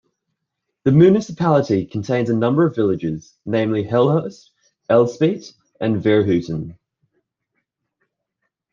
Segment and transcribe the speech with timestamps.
[0.83, 4.49] The municipality contains a number of villages, namely Hulshorst,
[4.89, 6.75] Elspeet, and Vierhouten.